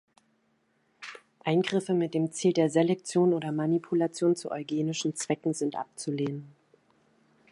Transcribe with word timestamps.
Eingriffe 1.43 1.93
mit 1.93 2.15
dem 2.15 2.31
Ziel 2.31 2.53
der 2.53 2.71
Selektion 2.71 3.35
oder 3.35 3.51
Manipulation 3.51 4.35
zu 4.35 4.49
eugenischen 4.49 5.15
Zwecken 5.15 5.53
sind 5.53 5.75
abzulehnen. 5.75 6.55